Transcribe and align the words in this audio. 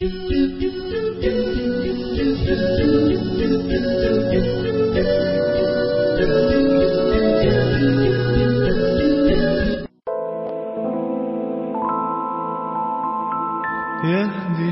يهدي 0.00 0.10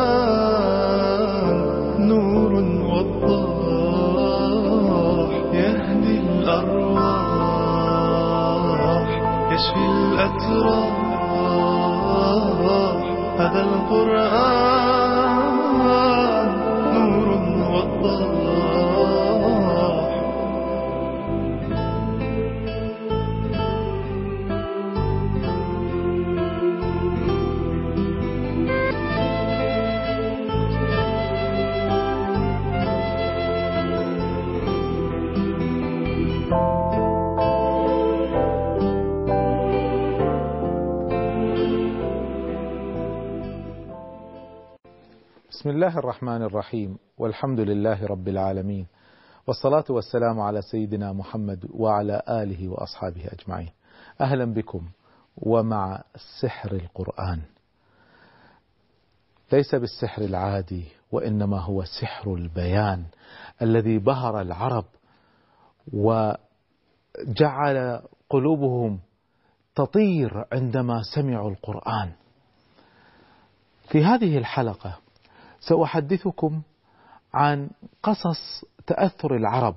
الأتراح 10.38 11.18
هذا 13.38 13.60
القرآن. 13.60 14.57
الله 45.78 45.98
الرحمن 45.98 46.42
الرحيم 46.42 46.98
والحمد 47.18 47.60
لله 47.60 48.06
رب 48.06 48.28
العالمين 48.28 48.86
والصلاة 49.46 49.84
والسلام 49.90 50.40
على 50.40 50.62
سيدنا 50.62 51.12
محمد 51.12 51.66
وعلى 51.70 52.22
آله 52.28 52.68
وأصحابه 52.68 53.26
أجمعين. 53.26 53.70
أهلا 54.20 54.44
بكم 54.44 54.88
ومع 55.36 56.02
سحر 56.42 56.72
القرآن. 56.72 57.42
ليس 59.52 59.74
بالسحر 59.74 60.22
العادي 60.22 60.84
وإنما 61.12 61.60
هو 61.60 61.84
سحر 61.84 62.34
البيان 62.34 63.04
الذي 63.62 63.98
بهر 63.98 64.40
العرب 64.40 64.84
وجعل 65.92 66.38
قلوبهم 68.30 69.00
تطير 69.74 70.44
عندما 70.52 71.02
سمعوا 71.14 71.50
القرآن. 71.50 72.12
في 73.88 74.04
هذه 74.04 74.38
الحلقة 74.38 75.07
سأحدثكم 75.60 76.60
عن 77.34 77.70
قصص 78.02 78.64
تأثر 78.86 79.36
العرب 79.36 79.74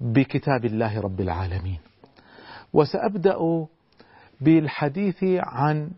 بكتاب 0.00 0.64
الله 0.64 1.00
رب 1.00 1.20
العالمين. 1.20 1.78
وسأبدأ 2.72 3.66
بالحديث 4.40 5.24
عن 5.38 5.90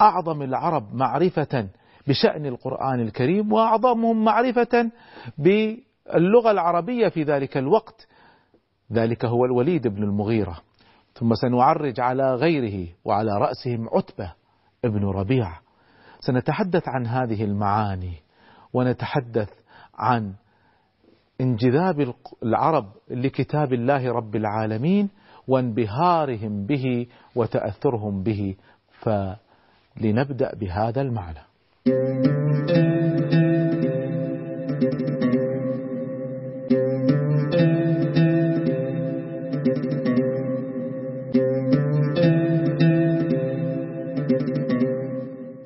أعظم 0.00 0.42
العرب 0.42 0.94
معرفة 0.94 1.68
بشأن 2.06 2.46
القرآن 2.46 3.00
الكريم 3.00 3.52
وأعظمهم 3.52 4.24
معرفة 4.24 4.90
باللغة 5.38 6.50
العربية 6.50 7.08
في 7.08 7.22
ذلك 7.22 7.56
الوقت. 7.56 8.06
ذلك 8.92 9.24
هو 9.24 9.44
الوليد 9.44 9.88
بن 9.88 10.02
المغيرة. 10.02 10.60
ثم 11.14 11.34
سنعرج 11.34 12.00
على 12.00 12.34
غيره 12.34 12.88
وعلى 13.04 13.38
رأسهم 13.38 13.88
عتبة 13.92 14.32
ابن 14.84 15.04
ربيعة. 15.04 15.60
سنتحدث 16.20 16.88
عن 16.88 17.06
هذه 17.06 17.44
المعاني. 17.44 18.25
ونتحدث 18.76 19.50
عن 19.94 20.34
انجذاب 21.40 22.14
العرب 22.42 22.86
لكتاب 23.10 23.72
الله 23.72 24.12
رب 24.12 24.36
العالمين 24.36 25.08
وانبهارهم 25.48 26.66
به 26.66 27.06
وتأثرهم 27.34 28.22
به 28.22 28.56
فلنبدأ 29.00 30.54
بهذا 30.54 31.00
المعنى. 31.00 31.42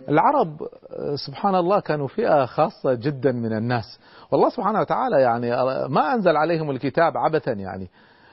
العرب 0.09 0.69
سبحان 1.15 1.54
الله 1.54 1.81
كانوا 1.81 2.09
فئة 2.09 2.44
خاصة 2.44 2.94
جدا 2.94 3.32
من 3.32 3.53
الناس. 3.53 4.00
والله 4.31 4.48
سبحانه 4.48 4.81
وتعالى 4.81 5.21
يعني 5.21 5.50
ما 5.88 6.15
أنزل 6.15 6.37
عليهم 6.37 6.71
الكتاب 6.71 7.16
عبثا 7.16 7.53
يعني. 7.53 7.88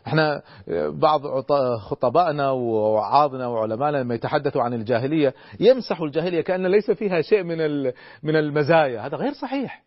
إحنا 0.07 0.41
بعض 0.89 1.21
خطبائنا 1.77 2.51
ووعاظنا 2.51 3.47
وعلمائنا 3.47 3.97
لما 3.97 4.15
يتحدثوا 4.15 4.61
عن 4.61 4.73
الجاهلية 4.73 5.33
يمسحوا 5.59 6.05
الجاهلية 6.05 6.41
كأن 6.41 6.67
ليس 6.67 6.91
فيها 6.91 7.21
شيء 7.21 7.43
من 7.43 7.83
من 8.23 8.35
المزايا. 8.35 9.05
هذا 9.05 9.17
غير 9.17 9.33
صحيح. 9.33 9.83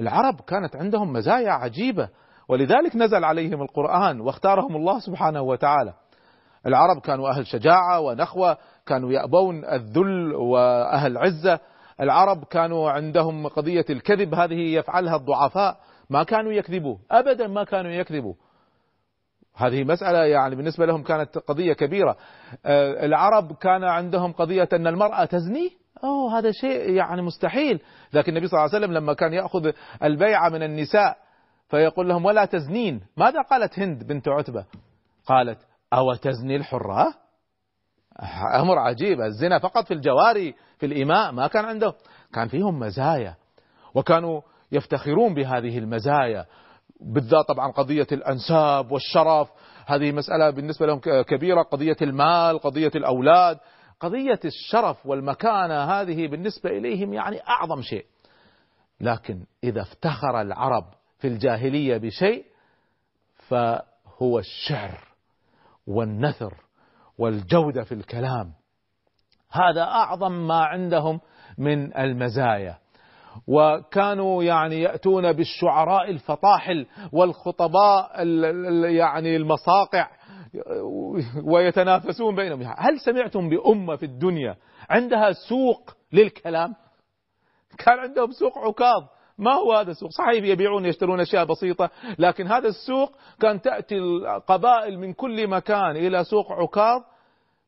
العرب 0.00 0.40
كانت 0.40 0.76
عندهم 0.76 1.12
مزايا 1.12 1.50
عجيبة. 1.50 2.08
ولذلك 2.48 2.96
نزل 2.96 3.24
عليهم 3.24 3.62
القرآن 3.62 4.20
واختارهم 4.20 4.76
الله 4.76 4.98
سبحانه 4.98 5.42
وتعالى. 5.42 5.92
العرب 6.66 7.00
كانوا 7.00 7.28
أهل 7.30 7.46
شجاعة 7.46 8.00
ونخوة 8.00 8.56
كانوا 8.86 9.12
يأبون 9.12 9.64
الذل 9.64 10.34
وأهل 10.34 11.18
عزة. 11.18 11.60
العرب 12.00 12.44
كانوا 12.44 12.90
عندهم 12.90 13.46
قضية 13.46 13.84
الكذب 13.90 14.34
هذه 14.34 14.74
يفعلها 14.74 15.16
الضعفاء 15.16 15.80
ما 16.10 16.22
كانوا 16.22 16.52
يكذبوا 16.52 16.96
أبدا 17.10 17.46
ما 17.46 17.64
كانوا 17.64 17.90
يكذبوا. 17.90 18.34
هذه 19.56 19.84
مسألة 19.84 20.18
يعني 20.24 20.56
بالنسبة 20.56 20.86
لهم 20.86 21.02
كانت 21.02 21.38
قضية 21.38 21.72
كبيرة. 21.72 22.16
العرب 23.04 23.52
كان 23.52 23.84
عندهم 23.84 24.32
قضية 24.32 24.68
أن 24.72 24.86
المرأة 24.86 25.24
تزني؟ 25.24 25.72
أوه 26.04 26.38
هذا 26.38 26.50
شيء 26.50 26.90
يعني 26.90 27.22
مستحيل. 27.22 27.80
لكن 28.12 28.32
النبي 28.32 28.46
صلى 28.46 28.58
الله 28.58 28.74
عليه 28.74 28.84
وسلم 28.84 28.96
لما 28.96 29.14
كان 29.14 29.32
يأخذ 29.32 29.72
البيعة 30.02 30.48
من 30.48 30.62
النساء 30.62 31.16
فيقول 31.68 32.08
لهم 32.08 32.24
ولا 32.24 32.44
تزنين. 32.44 33.00
ماذا 33.16 33.42
قالت 33.42 33.78
هند 33.78 34.06
بنت 34.06 34.28
عتبة؟ 34.28 34.64
قالت 35.26 35.58
أو 35.92 36.14
تزني 36.14 36.56
الحرة 36.56 37.14
أمر 38.60 38.78
عجيب 38.78 39.20
الزنا 39.20 39.58
فقط 39.58 39.86
في 39.86 39.94
الجواري 39.94 40.54
في 40.78 40.86
الإماء 40.86 41.32
ما 41.32 41.46
كان 41.46 41.64
عنده. 41.64 41.94
كان 42.34 42.48
فيهم 42.48 42.78
مزايا 42.78 43.34
وكانوا 43.94 44.40
يفتخرون 44.72 45.34
بهذه 45.34 45.78
المزايا 45.78 46.46
بالذات 47.00 47.46
طبعا 47.48 47.72
قضية 47.72 48.06
الأنساب 48.12 48.92
والشرف. 48.92 49.48
هذه 49.86 50.12
مسألة 50.12 50.50
بالنسبة 50.50 50.86
لهم 50.86 51.00
كبيرة 51.22 51.62
قضية 51.62 51.96
المال 52.02 52.58
قضية 52.58 52.90
الأولاد. 52.94 53.58
قضية 54.00 54.40
الشرف 54.44 55.06
والمكانة 55.06 55.84
هذه 55.84 56.26
بالنسبة 56.26 56.70
إليهم 56.70 57.14
يعني 57.14 57.40
أعظم 57.48 57.82
شيء. 57.82 58.06
لكن 59.00 59.44
إذا 59.64 59.82
افتخر 59.82 60.40
العرب 60.40 60.84
في 61.18 61.28
الجاهلية 61.28 61.96
بشيء 61.96 62.44
فهو 63.48 64.38
الشعر 64.38 64.98
والنثر 65.86 66.63
والجودة 67.18 67.84
في 67.84 67.92
الكلام. 67.92 68.52
هذا 69.50 69.82
أعظم 69.82 70.46
ما 70.46 70.64
عندهم 70.64 71.20
من 71.58 71.96
المزايا. 71.96 72.78
وكانوا 73.48 74.42
يعني 74.42 74.82
يأتون 74.82 75.32
بالشعراء 75.32 76.10
الفطاحل 76.10 76.86
والخطباء 77.12 78.26
يعني 78.84 79.36
المصاقع 79.36 80.08
ويتنافسون 81.44 82.36
بينهم. 82.36 82.62
هل 82.62 83.00
سمعتم 83.00 83.48
بأمة 83.48 83.96
في 83.96 84.06
الدنيا 84.06 84.56
عندها 84.90 85.32
سوق 85.32 85.90
للكلام؟ 86.12 86.74
كان 87.78 87.98
عندهم 87.98 88.30
سوق 88.30 88.58
عكاظ. 88.58 89.02
ما 89.38 89.52
هو 89.52 89.72
هذا 89.72 89.90
السوق؟ 89.90 90.10
صحيح 90.10 90.44
يبيعون 90.44 90.84
يشترون 90.84 91.20
أشياء 91.20 91.44
بسيطة 91.44 91.90
لكن 92.18 92.46
هذا 92.46 92.68
السوق 92.68 93.12
كان 93.40 93.60
تأتي 93.60 93.98
القبائل 93.98 94.98
من 94.98 95.12
كل 95.12 95.48
مكان 95.48 95.96
إلى 95.96 96.24
سوق 96.24 96.52
عكاظ 96.52 97.02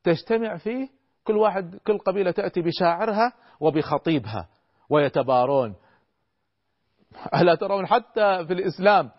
تجتمع 0.05 0.57
فيه 0.57 0.89
كل 1.25 1.37
واحد 1.37 1.79
كل 1.87 1.99
قبيلة 1.99 2.31
تأتي 2.31 2.63
بشاعرها 2.63 3.33
وبخطيبها 3.61 4.49
ويتبارون. 4.91 5.75
ألا 7.35 7.55
ترون 7.55 7.87
حتى 7.87 8.45
في 8.47 8.53
الإسلام 8.53 9.11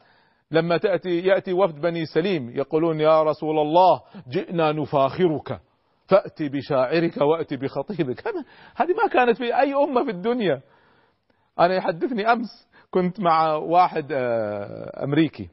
لما 0.52 0.78
تأتي 0.78 1.20
يأتي 1.20 1.54
وفد 1.54 1.82
بني 1.82 2.06
سليم 2.06 2.50
يقولون 2.50 3.00
يا 3.00 3.24
رسول 3.24 3.60
الله 3.60 4.02
جئنا 4.30 4.72
نفاخرك 4.72 5.62
فأتي 6.08 6.50
بشاعرك 6.50 7.18
وأتي 7.22 7.58
بخطيبك. 7.58 8.28
هذه 8.76 8.94
ما 9.04 9.08
كانت 9.12 9.38
في 9.38 9.60
أي 9.60 9.74
أمة 9.74 10.04
في 10.04 10.12
الدنيا. 10.12 10.62
أنا 11.60 11.76
يحدثني 11.76 12.32
أمس 12.32 12.68
كنت 12.92 13.20
مع 13.20 13.54
واحد 13.54 14.08
أمريكي 15.04 15.50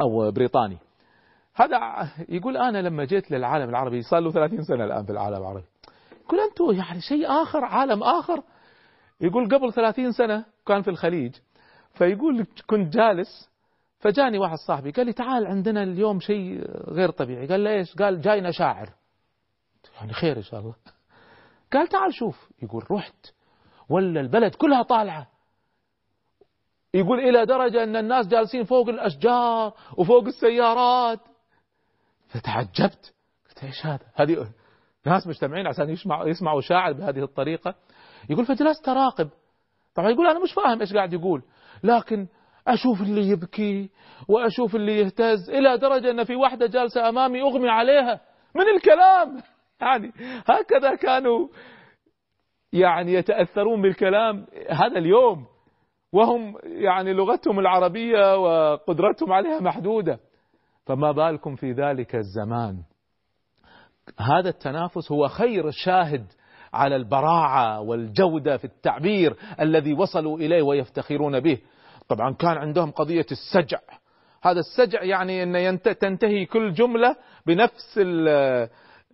أو 0.00 0.30
بريطاني. 0.30 0.78
هذا 1.54 1.78
يقول 2.28 2.56
أنا 2.56 2.78
لما 2.78 3.04
جيت 3.04 3.30
للعالم 3.30 3.68
العربي 3.68 4.02
صار 4.02 4.20
له 4.20 4.32
30 4.32 4.62
سنة 4.62 4.84
الآن 4.84 5.04
في 5.04 5.12
العالم 5.12 5.36
العربي. 5.36 5.64
يقول 6.24 6.40
أنتم 6.40 6.72
يعني 6.72 7.00
شيء 7.00 7.42
آخر 7.42 7.64
عالم 7.64 8.02
آخر؟ 8.02 8.42
يقول 9.20 9.48
قبل 9.48 9.72
30 9.72 10.12
سنة 10.12 10.44
كان 10.66 10.82
في 10.82 10.90
الخليج. 10.90 11.34
فيقول 11.94 12.46
كنت 12.66 12.96
جالس 12.96 13.50
فجاني 13.98 14.38
واحد 14.38 14.56
صاحبي 14.66 14.90
قال 14.90 15.06
لي 15.06 15.12
تعال 15.12 15.46
عندنا 15.46 15.82
اليوم 15.82 16.20
شيء 16.20 16.70
غير 16.90 17.10
طبيعي. 17.10 17.46
قال 17.46 17.60
لي 17.60 17.78
إيش؟ 17.78 17.94
قال 17.94 18.20
جاينا 18.20 18.50
شاعر. 18.50 18.90
يعني 19.96 20.12
خير 20.12 20.36
إن 20.36 20.42
شاء 20.42 20.60
الله. 20.60 20.74
قال 21.72 21.88
تعال 21.88 22.14
شوف. 22.14 22.50
يقول 22.62 22.84
رحت. 22.90 23.35
ولا 23.90 24.20
البلد 24.20 24.54
كلها 24.54 24.82
طالعة. 24.82 25.26
يقول 26.94 27.20
إلى 27.20 27.46
درجة 27.46 27.82
أن 27.82 27.96
الناس 27.96 28.26
جالسين 28.26 28.64
فوق 28.64 28.88
الأشجار 28.88 29.72
وفوق 29.96 30.24
السيارات. 30.24 31.20
فتعجبت. 32.28 33.14
قلت 33.48 33.64
إيش 33.64 33.86
هذا؟ 33.86 34.06
هذه 34.14 34.46
ناس 35.06 35.26
مجتمعين 35.26 35.66
عشان 35.66 35.90
يسمعوا 35.90 36.28
يسمعوا 36.28 36.60
شاعر 36.60 36.92
بهذه 36.92 37.22
الطريقة. 37.22 37.74
يقول 38.30 38.46
فجلست 38.46 38.88
أراقب. 38.88 39.28
طبعا 39.94 40.10
يقول 40.10 40.26
أنا 40.26 40.42
مش 40.42 40.52
فاهم 40.52 40.80
إيش 40.80 40.94
قاعد 40.94 41.12
يقول. 41.12 41.42
لكن 41.84 42.26
أشوف 42.68 43.00
اللي 43.02 43.28
يبكي 43.28 43.90
وأشوف 44.28 44.76
اللي 44.76 44.98
يهتز 44.98 45.50
إلى 45.50 45.78
درجة 45.78 46.10
أن 46.10 46.24
في 46.24 46.36
واحدة 46.36 46.66
جالسة 46.66 47.08
أمامي 47.08 47.42
أغمي 47.42 47.68
عليها. 47.68 48.20
من 48.54 48.68
الكلام؟ 48.76 49.42
يعني 49.80 50.12
هكذا 50.46 50.94
كانوا 50.94 51.48
يعني 52.80 53.12
يتأثرون 53.12 53.82
بالكلام 53.82 54.46
هذا 54.70 54.98
اليوم 54.98 55.46
وهم 56.12 56.54
يعني 56.64 57.12
لغتهم 57.12 57.58
العربية 57.58 58.36
وقدرتهم 58.36 59.32
عليها 59.32 59.60
محدودة. 59.60 60.18
فما 60.86 61.12
بالكم 61.12 61.54
في 61.56 61.72
ذلك 61.72 62.14
الزمان؟ 62.14 62.82
هذا 64.20 64.48
التنافس 64.48 65.12
هو 65.12 65.28
خير 65.28 65.70
شاهد 65.70 66.26
على 66.74 66.96
البراعة 66.96 67.80
والجودة 67.80 68.56
في 68.56 68.64
التعبير 68.64 69.36
الذي 69.60 69.92
وصلوا 69.94 70.38
إليه 70.38 70.62
ويفتخرون 70.62 71.40
به. 71.40 71.58
طبعا 72.08 72.34
كان 72.34 72.56
عندهم 72.58 72.90
قضية 72.90 73.26
السجع. 73.32 73.78
هذا 74.42 74.60
السجع 74.60 75.02
يعني 75.02 75.64
ينت- 75.64 75.88
تنتهي 75.88 76.46
كل 76.46 76.72
جملة 76.72 77.16
بنفس 77.46 78.00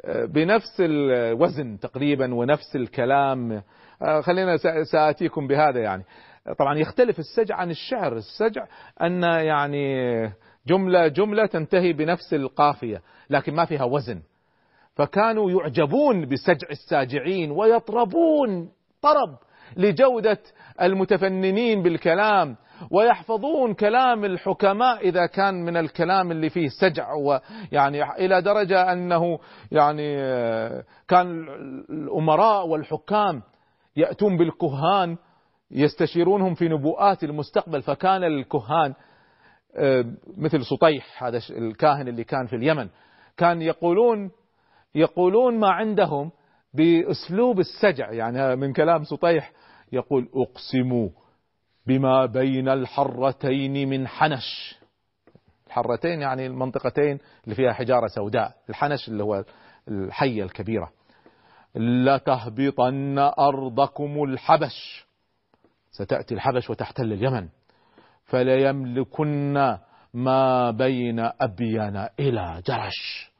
بنفس 0.09 0.81
الوزن 0.81 1.79
تقريبا 1.79 2.35
ونفس 2.35 2.77
الكلام. 2.77 3.63
آه، 4.03 4.21
خلينا 4.21 4.57
ساتيكم 4.93 5.47
بهذا 5.47 5.81
يعني. 5.81 6.05
طبعا 6.59 6.79
يختلف 6.79 7.19
السجع 7.19 7.57
عن 7.57 7.71
الشعر. 7.71 8.17
السجع 8.17 8.67
أن 9.03 9.23
يعني 9.23 10.33
جملة 10.67 11.09
جملة 11.09 11.47
تنتهي 11.47 11.93
بنفس 11.93 12.35
القافية 12.35 13.03
لكن 13.31 13.55
ما 13.55 13.65
فيها 13.65 13.85
وزن. 13.85 14.23
فكانوا 14.95 15.51
يعجبون 15.51 16.29
بسجع 16.29 16.69
الساجعين 16.71 17.51
ويطربون 17.51 18.69
طرب 19.03 19.39
لجودة 19.77 20.39
المتفننين 20.83 21.83
بالكلام. 21.83 22.57
ويحفظون 22.91 23.75
كلام 23.75 24.25
الحكماء 24.25 25.01
إذا 25.09 25.27
كان 25.27 25.55
من 25.55 25.77
الكلام 25.77 26.31
اللي 26.31 26.51
فيه 26.51 26.69
سجع 26.69 27.13
ويعني 27.13 28.03
إلى 28.13 28.43
درجة 28.43 28.93
أنه 28.93 29.39
يعني 29.73 30.17
آه، 30.19 30.85
كان 31.09 31.49
الأمراء 31.91 32.67
والحكام 32.67 33.43
يأتون 33.97 34.37
بالكهان 34.37 35.17
يستشيرونهم 35.71 36.55
في 36.55 36.69
نبوءات 36.69 37.25
المستقبل 37.25 37.83
فكان 37.83 38.25
الكهان 38.25 38.95
آه، 39.77 40.05
مثل 40.37 40.65
سطيح 40.65 41.25
هذا 41.25 41.41
الكاهن 41.51 42.09
اللي 42.09 42.25
كان 42.25 42.47
في 42.47 42.57
اليمن 42.57 42.89
كان 43.37 43.63
يقولون 43.63 44.31
يقولون 44.95 45.59
ما 45.59 45.71
عندهم 45.71 46.31
بأسلوب 46.75 47.61
السجع. 47.61 48.13
يعني 48.13 48.57
من 48.57 48.73
كلام 48.73 49.05
سطيح 49.05 49.53
يقول 49.93 50.29
اقسم 50.35 51.09
بما 51.87 52.27
بين 52.27 52.69
الحرتين 52.69 53.89
من 53.89 54.09
حنش. 54.09 54.77
الحرتين 55.67 56.21
يعني 56.21 56.47
المنطقتين 56.47 57.19
اللي 57.45 57.55
فيها 57.55 57.73
حجارة 57.73 58.07
سوداء 58.07 58.55
الحنش 58.71 59.09
اللي 59.09 59.23
هو 59.23 59.45
الحية 59.89 60.43
الكبيرة. 60.43 60.93
لتهبطن 61.75 63.19
أرضكم 63.19 64.23
الحبش. 64.23 65.07
ستأتي 65.91 66.35
الحبش 66.35 66.71
وتحتل 66.71 67.13
اليمن. 67.13 67.49
فليملكن 68.25 69.77
ما 70.15 70.71
بين 70.71 71.21
ابين 71.41 72.07
إلى 72.21 72.63
جرش. 72.67 73.33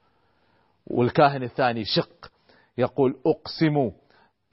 والكاهن 0.87 1.43
الثاني 1.43 1.85
شق 1.85 2.31
يقول 2.79 3.17
أقسم. 3.27 3.91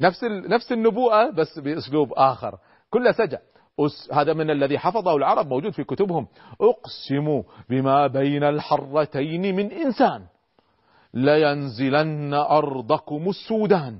نفس 0.01 0.23
نفس 0.23 0.71
النبوءة 0.71 1.29
بس 1.31 1.59
بأسلوب 1.59 2.13
آخر. 2.13 2.57
كله 2.89 3.11
سجع 3.11 3.39
أس 3.85 4.09
هذا 4.13 4.33
من 4.33 4.49
الذي 4.49 4.79
حفظه 4.79 5.15
العرب 5.15 5.47
موجود 5.47 5.71
في 5.71 5.83
كتبهم. 5.83 6.27
أقسم 6.61 7.43
بما 7.69 8.07
بين 8.07 8.43
الحرتين 8.43 9.55
من 9.55 9.71
إنسان 9.71 10.25
لينزلن 11.13 12.33
أرضكم 12.33 13.29
السودان 13.29 13.99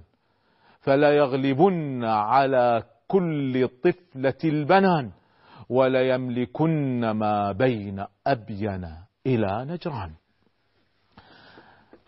فليغلبن 0.80 2.04
على 2.06 2.84
كل 3.08 3.70
طفلة 3.84 4.38
البنان 4.44 5.12
وليملكن 5.70 7.12
ما 7.12 7.52
بين 7.52 8.06
أبين 8.28 8.96
إلى 9.26 9.66
نجران. 9.66 10.12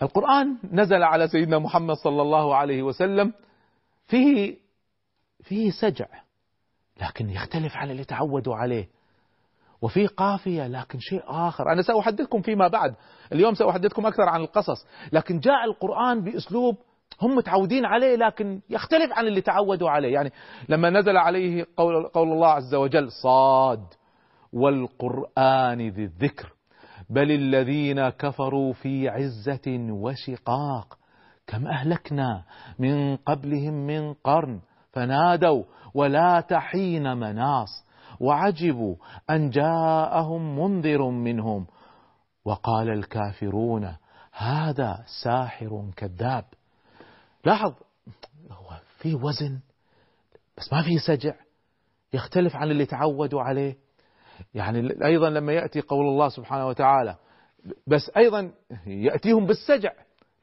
القرآن 0.02 0.58
نزل 0.72 1.04
على 1.04 1.28
سيدنا 1.28 1.60
محمد 1.60 1.96
صلى 1.96 2.22
الله 2.22 2.56
عليه 2.56 2.84
وسلم 2.84 3.34
فيه 4.06 4.58
فيه 5.44 5.72
سجع. 5.72 6.08
لكن 7.02 7.30
يختلف 7.30 7.78
عن 7.78 7.92
اللي 7.92 8.04
تعودوا 8.04 8.56
عليه. 8.56 8.88
وفي 9.82 10.08
قافية 10.08 10.68
لكن 10.68 11.00
شيء 11.00 11.24
آخر. 11.28 11.72
أنا 11.72 11.82
سأحدثكم 11.82 12.42
فيما 12.42 12.68
بعد. 12.68 12.96
اليوم 13.34 13.54
سأحدثكم 13.54 14.06
أكثر 14.06 14.24
عن 14.24 14.42
القصص. 14.42 14.86
لكن 15.12 15.40
جاء 15.40 15.66
القرآن 15.66 16.24
بأسلوب 16.24 16.78
هم 17.22 17.36
متعودين 17.36 17.86
عليه 17.86 18.16
لكن 18.16 18.62
يختلف 18.70 19.14
عن 19.14 19.28
اللي 19.28 19.42
تعودوا 19.42 19.90
عليه. 19.90 20.14
يعني 20.14 20.32
لما 20.70 20.90
نزل 20.90 21.18
عليه 21.18 21.66
قول, 21.78 22.08
قول 22.08 22.32
الله 22.32 22.48
عز 22.48 22.76
وجل 22.76 23.12
صاد 23.12 23.84
والقرآن 24.54 25.90
ذي 25.90 26.04
الذكر. 26.04 26.54
بل 27.10 27.32
الذين 27.32 28.10
كفروا 28.10 28.74
في 28.74 29.10
عزة 29.10 29.78
وشقاق. 29.90 30.98
كم 31.48 31.68
أهلكنا 31.68 32.44
من 32.80 33.16
قبلهم 33.16 33.74
من 33.74 34.14
قرن. 34.14 34.60
فنادوا 34.92 35.64
ولا 35.94 36.42
تحين 36.42 37.18
مناص 37.18 37.86
وعجبوا 38.20 38.96
أن 39.30 39.50
جاءهم 39.50 40.60
منذر 40.60 41.10
منهم. 41.10 41.68
وقال 42.46 42.90
الكافرون 42.90 43.96
هذا 44.34 45.04
ساحر 45.24 45.92
كذاب. 45.98 46.46
لاحظ 47.46 47.74
هو 48.52 48.80
في 48.98 49.16
وزن 49.16 49.60
بس 50.58 50.74
ما 50.74 50.82
في 50.82 50.98
سجع 50.98 51.34
يختلف 52.14 52.56
عن 52.56 52.72
اللي 52.72 52.86
تعودوا 52.86 53.42
عليه. 53.42 53.78
يعني 54.54 55.06
أيضا 55.06 55.30
لما 55.30 55.54
يأتي 55.54 55.82
قول 55.82 56.08
الله 56.08 56.30
سبحانه 56.30 56.68
وتعالى 56.68 57.16
بس 57.88 58.12
أيضا 58.18 58.52
يأتيهم 58.86 59.46
بالسجع. 59.46 59.92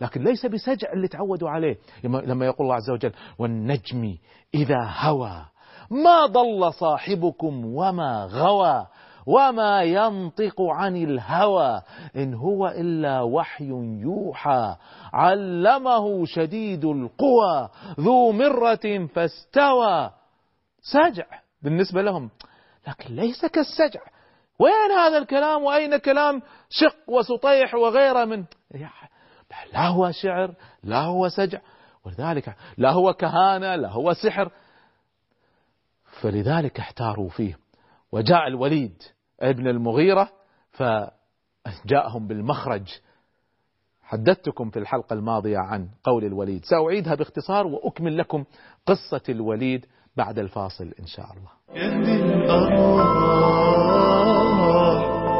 لكن 0.00 0.24
ليس 0.24 0.46
بسجع 0.46 0.92
اللي 0.92 1.08
تعودوا 1.08 1.50
عليه. 1.50 1.78
لما 2.04 2.46
يقول 2.46 2.66
الله 2.66 2.74
عز 2.74 2.90
وجل 2.90 3.12
والنجم 3.38 4.16
إذا 4.54 4.90
هوى 4.98 5.44
ما 5.90 6.26
ضل 6.26 6.72
صاحبكم 6.72 7.64
وما 7.64 8.28
غوى 8.32 8.86
وما 9.26 9.82
ينطق 9.82 10.60
عن 10.60 10.96
الهوى 10.96 11.82
إن 12.16 12.34
هو 12.34 12.68
إلا 12.68 13.20
وحي 13.20 13.68
يوحى 14.00 14.76
علمه 15.12 16.24
شديد 16.24 16.84
القوى 16.84 17.68
ذو 18.00 18.32
مرة 18.32 19.06
فاستوى. 19.14 20.10
سجع 20.82 21.26
بالنسبة 21.62 22.02
لهم. 22.02 22.30
لكن 22.88 23.14
ليس 23.14 23.46
كالسجع. 23.46 24.00
وين 24.60 24.98
هذا 24.98 25.18
الكلام؟ 25.18 25.62
وأين 25.62 25.96
كلام 25.96 26.42
شق 26.70 26.96
وسطيح 27.08 27.74
وغيره 27.74 28.24
من 28.24 28.44
لا 29.72 29.88
هو 29.88 30.10
شعر 30.10 30.54
لا 30.82 31.00
هو 31.00 31.28
سجع 31.28 31.60
ولذلك 32.04 32.56
لا 32.76 32.92
هو 32.92 33.12
كهانة 33.12 33.76
لا 33.76 33.90
هو 33.90 34.12
سحر. 34.12 34.50
فلذلك 36.20 36.78
احتاروا 36.78 37.28
فيه. 37.28 37.58
وجاء 38.12 38.46
الوليد 38.46 39.02
ابن 39.40 39.66
المغيرة 39.66 40.30
فجاءهم 40.70 42.26
بالمخرج. 42.26 43.00
حدثتكم 44.02 44.70
في 44.70 44.78
الحلقة 44.78 45.14
الماضية 45.14 45.58
عن 45.58 45.88
قول 46.04 46.24
الوليد. 46.24 46.64
سأعيدها 46.64 47.14
باختصار 47.14 47.66
وأكمل 47.66 48.18
لكم 48.18 48.44
قصة 48.86 49.22
الوليد 49.28 49.86
بعد 50.16 50.38
الفاصل 50.38 50.94
إن 51.00 51.06
شاء 51.06 51.26
الله. 51.32 51.50
يهدي 51.82 52.16
الأرواح 52.24 53.08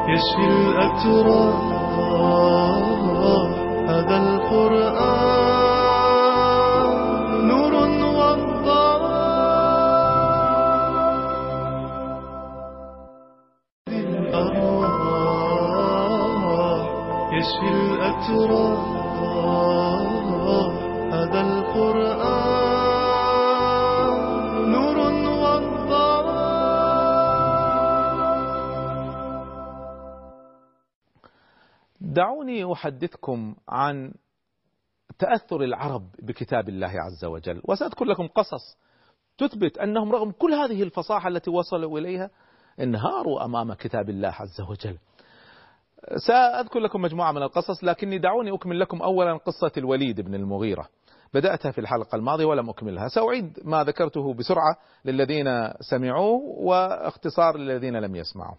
يشفي 0.08 0.46
الأتراح 0.48 1.78
هذا 4.08 4.16
القرآن 4.16 5.88
نور 7.48 7.74
وضاء 8.18 9.02
يشفي 17.32 17.68
الأتراح 17.68 18.80
هذا 21.12 21.40
القرآن 21.40 22.57
دعوني 32.18 32.72
أحدثكم 32.72 33.54
عن 33.68 34.12
تأثر 35.18 35.62
العرب 35.62 36.02
بكتاب 36.22 36.68
الله 36.68 36.92
عز 37.00 37.24
وجل. 37.24 37.62
وسأذكر 37.64 38.04
لكم 38.04 38.26
قصص 38.26 38.78
تثبت 39.38 39.78
أنهم 39.78 40.12
رغم 40.12 40.30
كل 40.30 40.52
هذه 40.52 40.82
الفصاحة 40.82 41.28
التي 41.28 41.50
وصلوا 41.50 41.98
إليها 41.98 42.30
انهاروا 42.80 43.44
أمام 43.44 43.72
كتاب 43.72 44.10
الله 44.10 44.28
عز 44.28 44.60
وجل. 44.60 44.98
سأذكر 46.26 46.78
لكم 46.78 47.02
مجموعة 47.02 47.32
من 47.32 47.42
القصص 47.42 47.84
لكني 47.84 48.18
دعوني 48.18 48.54
أكمل 48.54 48.80
لكم 48.80 49.02
أولا 49.02 49.36
قصة 49.36 49.72
الوليد 49.76 50.20
بن 50.20 50.34
المغيرة. 50.34 50.88
بدأتها 51.34 51.70
في 51.70 51.80
الحلقة 51.80 52.16
الماضية 52.16 52.44
ولم 52.44 52.70
أكملها. 52.70 53.08
سأعيد 53.08 53.58
ما 53.64 53.84
ذكرته 53.84 54.34
بسرعة 54.34 54.76
للذين 55.04 55.46
سمعوه 55.80 56.40
واختصار 56.42 57.56
للذين 57.56 57.96
لم 57.96 58.16
يسمعوا 58.16 58.56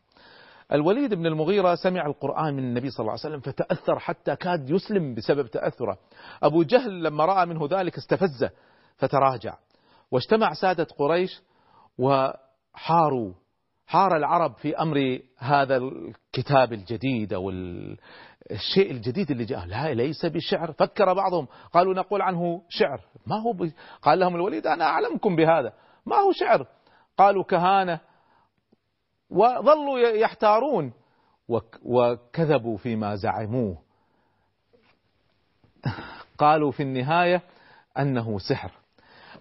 الوليد 0.74 1.14
بن 1.14 1.26
المغيرة 1.26 1.76
سمع 1.76 2.06
القرآن 2.06 2.54
من 2.54 2.64
النبي 2.64 2.90
صلى 2.90 3.00
الله 3.00 3.12
عليه 3.12 3.22
وسلم 3.22 3.40
فتأثر 3.40 4.00
حتى 4.00 4.36
كاد 4.36 4.70
يسلم 4.70 5.16
بسبب 5.16 5.48
تأثره. 5.48 5.98
أبو 6.44 6.64
جهل 6.64 7.04
لما 7.04 7.26
رأى 7.26 7.46
منه 7.46 7.68
ذلك 7.72 7.98
استفزه 7.98 8.52
فتراجع. 8.98 9.58
واجتمع 10.12 10.54
سادة 10.54 10.88
قريش 10.98 11.42
وحاروا. 11.98 13.34
حار 13.88 14.18
العرب 14.18 14.54
في 14.54 14.78
أمر 14.78 15.20
هذا 15.38 15.78
الكتاب 15.78 16.74
الجديد 16.74 17.34
أو 17.34 17.50
الشيء 18.52 18.92
الجديد 18.92 19.32
اللي 19.32 19.46
جاء. 19.46 19.66
لا 19.66 19.94
ليس 19.94 20.26
بشعر. 20.26 20.72
فكر 20.72 21.14
بعضهم. 21.14 21.48
قالوا 21.74 21.94
نقول 21.94 22.22
عنه 22.22 22.62
شعر. 22.70 23.02
ما 23.28 23.42
هو. 23.42 23.56
قال 24.02 24.20
لهم 24.20 24.36
الوليد 24.36 24.68
أنا 24.68 24.86
أعلمكم 24.86 25.36
بهذا. 25.36 25.74
ما 26.06 26.16
هو 26.16 26.32
شعر؟ 26.32 26.68
قالوا 27.18 27.44
كهانة. 27.44 28.00
وظلوا 29.30 30.00
يحتارون. 30.00 30.94
وك- 31.50 31.80
وكذبوا 31.86 32.78
فيما 32.78 33.16
زعموه. 33.16 33.78
قالوا 36.38 36.72
في 36.72 36.84
النهاية 36.84 37.42
أنه 38.00 38.40
سحر. 38.40 38.72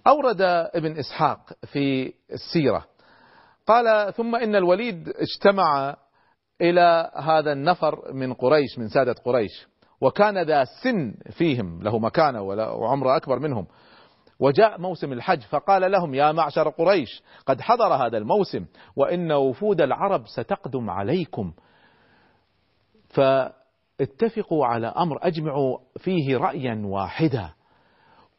أورد 0.06 0.40
ابن 0.74 0.98
إسحاق 0.98 1.52
في 1.72 2.12
السيرة. 2.32 2.84
قال 3.66 4.14
ثم 4.14 4.36
إن 4.36 4.56
الوليد 4.56 5.08
اجتمع 5.08 5.96
إلى 6.60 7.10
هذا 7.16 7.52
النفر 7.52 8.12
من 8.12 8.34
قريش 8.34 8.78
من 8.78 8.88
سادة 8.88 9.14
قريش. 9.24 9.66
وكان 10.00 10.42
ذا 10.42 10.64
سن 10.64 11.14
فيهم 11.30 11.82
له 11.82 11.98
مكانة 11.98 12.42
ولا- 12.42 12.70
وعمره 12.70 13.16
أكبر 13.16 13.38
منهم. 13.38 13.66
وجاء 14.40 14.80
موسم 14.80 15.12
الحج 15.12 15.40
فقال 15.42 15.92
لهم 15.92 16.14
يا 16.14 16.32
معشر 16.32 16.68
قريش 16.68 17.22
قد 17.46 17.60
حضر 17.60 17.94
هذا 17.94 18.18
الموسم 18.18 18.66
وإن 18.96 19.32
وفود 19.32 19.80
العرب 19.80 20.26
ستقدم 20.26 20.90
عليكم. 20.90 21.52
فاتفقوا 23.08 24.66
على 24.66 24.86
أمر 24.86 25.18
أجمعوا 25.22 25.78
فيه 25.98 26.36
رأيا 26.36 26.82
واحدا. 26.84 27.50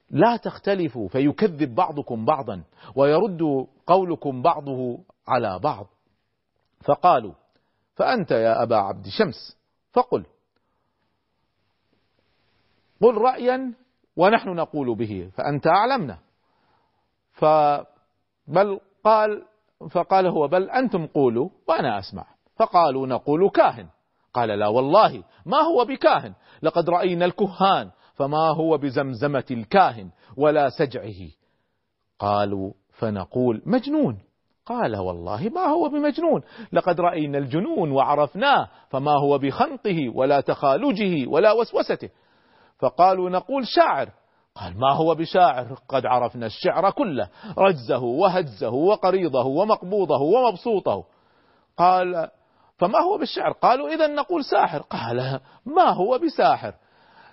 لا 0.09 0.37
تختلفوا 0.37 1.07
فيكذب 1.07 1.75
بعضكم 1.75 2.25
بعضا 2.25 2.63
ويرد 2.95 3.67
قولكم 3.87 4.41
بعضه 4.41 4.99
على 5.27 5.59
بعض. 5.59 5.87
فقالوا 6.85 7.33
فأنت 7.95 8.31
يا 8.31 8.63
أبا 8.63 8.75
عبد 8.75 9.05
شمس؟ 9.07 9.57
فقل 9.93 10.25
قل 13.01 13.17
رأيا 13.17 13.73
ونحن 14.19 14.49
نقول 14.49 14.95
به 14.95 15.29
فأنت 15.33 15.67
أعلمنا. 15.67 16.17
فبل 17.31 18.79
قال 19.03 19.45
فقال 19.91 20.27
هو 20.27 20.47
بل 20.47 20.69
أنتم 20.69 21.05
قولوا 21.05 21.49
وأنا 21.67 21.99
أسمع. 21.99 22.25
فقالوا 22.55 23.07
نقول 23.07 23.49
كاهن. 23.49 23.87
قال 24.33 24.49
لا 24.49 24.67
والله 24.67 25.23
ما 25.45 25.57
هو 25.57 25.85
بكاهن؟ 25.85 26.33
لقد 26.61 26.89
رأينا 26.89 27.25
الكهان 27.25 27.91
فما 28.13 28.47
هو 28.55 28.77
بزمزمة 28.77 29.45
الكاهن 29.51 30.09
ولا 30.37 30.69
سجعه. 30.69 31.29
قالوا 32.19 32.73
فنقول 32.91 33.61
مجنون. 33.65 34.19
قال 34.65 34.97
والله 34.97 35.49
ما 35.49 35.65
هو 35.65 35.89
بمجنون؟ 35.89 36.41
لقد 36.73 37.01
رأينا 37.01 37.37
الجنون 37.37 37.91
وعرفناه 37.91 38.69
فما 38.89 39.11
هو 39.11 39.37
بخنقه 39.37 40.09
ولا 40.15 40.41
تخالجه 40.41 41.29
ولا 41.29 41.51
وسوسته. 41.51 42.09
فقالوا 42.79 43.29
نقول 43.29 43.67
شاعر. 43.67 44.09
قال 44.55 44.79
ما 44.79 44.93
هو 44.93 45.15
بشاعر؟ 45.15 45.77
قد 45.89 46.05
عرفنا 46.05 46.45
الشعر 46.45 46.91
كله 46.91 47.29
رجزه 47.57 48.03
وهجزه 48.03 48.69
وقريضه 48.69 49.45
ومقبوضه 49.45 50.21
ومبسوطه. 50.21 51.03
قال 51.77 52.29
فما 52.77 52.99
هو 52.99 53.17
بالشعر؟ 53.17 53.51
قالوا 53.51 53.89
إذا 53.89 54.07
نقول 54.07 54.45
ساحر. 54.45 54.79
قال 54.79 55.39
ما 55.65 55.89
هو 55.89 56.17
بساحر؟ 56.17 56.73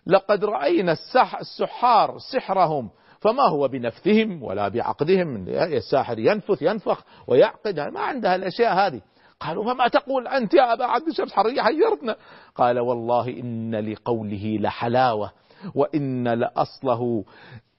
لقد 0.07 0.45
رأينا 0.45 0.93
السح 0.93 1.39
السحار 1.39 2.19
سحرهم 2.33 2.91
فما 3.21 3.49
هو 3.49 3.69
بنفثهم 3.69 4.43
ولا 4.43 4.69
بعقدهم. 4.69 5.49
الساحر 5.49 6.19
ينفث 6.19 6.63
ينفخ 6.63 7.05
ويعقد. 7.27 7.81
ما 7.81 8.01
عندها 8.01 8.35
الأشياء 8.35 8.75
هذه. 8.75 9.01
قالوا 9.41 9.75
فما 9.75 9.89
تقول 9.89 10.29
أنت 10.29 10.55
يا 10.55 10.73
أبا 10.73 10.85
عبد 10.85 11.09
الشمس 11.09 11.33
حرية 11.33 11.63
حيرتنا. 11.63 12.17
قال 12.55 12.79
والله 12.79 13.29
إن 13.29 13.75
لقوله 13.75 14.59
لحلاوة 14.61 15.33
وإن 15.75 16.29
لأصله 16.29 17.25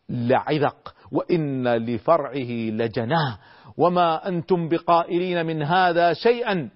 لعذق 0.09 0.95
وإن 1.11 1.67
لفرعه 1.67 2.51
لجناه 2.71 3.39
وما 3.77 4.27
أنتم 4.27 4.69
بقائلين 4.69 5.45
من 5.45 5.63
هذا 5.63 6.13
شيئا. 6.13 6.69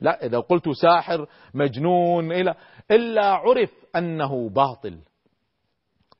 لا 0.00 0.26
إذا 0.26 0.38
قلت 0.38 0.68
ساحر 0.68 1.26
مجنون 1.54 2.32
إلى 2.32 2.54
إلا 2.90 3.26
عرف 3.26 3.70
أنه 3.96 4.48
باطل. 4.48 4.98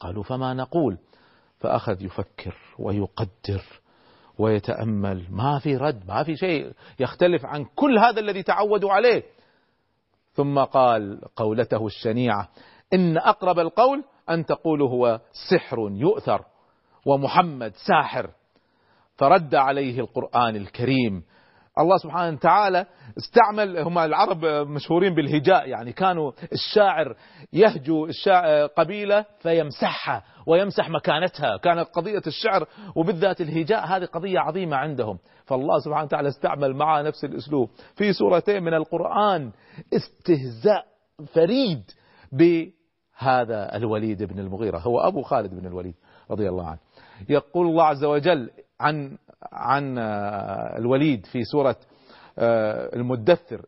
قالوا 0.01 0.23
فما 0.23 0.55
نقول؟ 0.55 0.99
فأخذ 1.59 2.03
يفكر 2.03 2.57
ويقدر. 2.79 3.63
ويتأمل. 4.39 5.27
ما 5.31 5.59
في 5.59 5.77
رد 5.77 6.07
ما 6.09 6.23
في 6.23 6.37
شيء 6.37 6.73
يختلف 6.99 7.47
عن 7.47 7.65
كل 7.65 7.99
هذا 7.99 8.21
الذي 8.21 8.43
تعودوا 8.43 8.93
عليه. 8.93 9.23
ثم 10.33 10.59
قال 10.59 11.21
قولته 11.37 11.87
الشنيعة 11.87 12.49
إن 12.93 13.19
أقرب 13.19 13.59
القول 13.59 14.05
أن 14.31 14.45
تقول 14.47 14.83
هو 14.83 15.21
سحر 15.51 15.77
يؤثر 15.91 16.45
ومحمد 17.07 17.73
ساحر. 17.89 18.31
فرد 19.17 19.55
عليه 19.55 20.01
القرآن 20.01 20.57
الكريم 20.57 21.23
الله 21.79 21.97
سبحانه 21.97 22.37
وتعالى 22.37 22.87
استعمل 23.19 23.79
هم 23.79 23.99
العرب 23.99 24.45
مشهورين 24.45 25.15
بالهجاء 25.15 25.69
يعني 25.69 25.93
كانوا 25.93 26.33
الشاعر 26.53 27.17
يهجو 27.53 28.09
قبيلة 28.77 29.25
فيمسحها 29.39 30.23
ويمسح 30.47 30.91
مكانتها. 30.91 31.57
كانت 31.57 31.89
قضية 31.89 32.23
الشعر 32.27 32.67
وبالذات 32.97 33.41
الهجاء 33.41 33.87
هذه 33.87 34.05
قضية 34.05 34.39
عظيمة 34.39 34.77
عندهم. 34.77 35.19
فالله 35.45 35.79
سبحانه 35.79 36.05
وتعالى 36.05 36.29
استعمل 36.29 36.77
معها 36.77 37.03
نفس 37.03 37.25
الأسلوب. 37.25 37.71
في 37.97 38.13
سورتين 38.13 38.63
من 38.63 38.75
القرآن 38.75 39.53
استهزاء 39.95 40.85
فريد 41.33 41.83
بهذا 42.33 43.77
الوليد 43.77 44.23
بن 44.23 44.39
المغيرة 44.39 44.79
هو 44.79 45.01
أبو 45.01 45.23
خالد 45.23 45.55
بن 45.55 45.67
الوليد 45.67 45.95
رضي 46.31 46.49
الله 46.49 46.67
عنه. 46.67 46.79
يقول 47.29 47.67
الله 47.67 47.85
عز 47.85 48.05
وجل 48.05 48.51
عن 48.81 49.19
عن 49.53 49.99
الوليد 50.79 51.27
في 51.27 51.45
سورة 51.45 51.77
المدثر. 52.95 53.67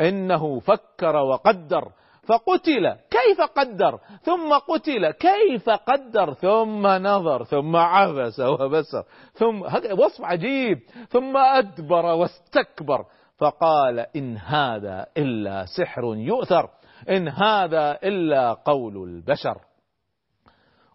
إنه 0.00 0.60
فكر 0.60 1.16
وقدر 1.16 1.92
فقتل 2.22 2.96
كيف 3.10 3.40
قدر 3.56 4.00
ثم 4.22 4.54
قتل 4.54 5.10
كيف 5.10 5.70
قدر 5.70 6.34
ثم 6.34 6.86
نظر 6.86 7.44
ثم 7.44 7.76
عبس 7.76 8.40
وبسر 8.40 9.04
ثم 9.32 9.62
وصف 9.98 10.24
عجيب 10.24 10.78
ثم 11.08 11.36
أدبر 11.36 12.04
واستكبر. 12.04 13.04
فقال 13.38 14.06
إن 14.16 14.36
هذا 14.36 15.06
إلا 15.16 15.64
سحر 15.64 16.02
يؤثر 16.04 16.70
إن 17.10 17.28
هذا 17.28 17.98
إلا 18.02 18.52
قول 18.52 18.96
البشر. 18.96 19.60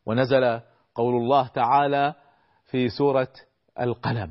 ونزل 0.06 0.60
قول 0.96 1.16
الله 1.16 1.48
تعالى 1.48 2.14
في 2.66 2.90
سورة 2.90 3.28
القلم. 3.82 4.30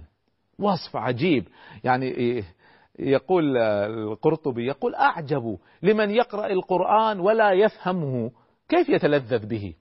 وصف 0.59 0.97
عجيب. 0.97 1.49
يعني 1.85 2.45
يقول 2.99 3.57
القرطبي 3.57 4.67
يقول 4.67 4.95
أعجب 4.95 5.59
لمن 5.83 6.11
يقرأ 6.11 6.47
القرآن 6.47 7.21
ولا 7.21 7.53
يفهمه. 7.53 8.31
كيف 8.69 8.89
يتلذذ 8.89 9.47
به؟ 9.47 9.75